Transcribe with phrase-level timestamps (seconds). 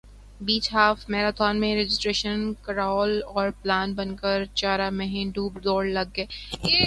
[0.41, 6.07] بیچ half marathon میں registration کروال اور پلان بن کہہ چارہ مہین خوب دوڑ لگ
[6.15, 6.25] گے